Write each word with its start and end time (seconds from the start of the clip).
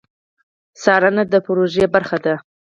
څارنه 0.83 1.23
د 1.31 1.35
پروژې 1.45 1.85
برخه 1.93 2.17
ده 2.25 2.35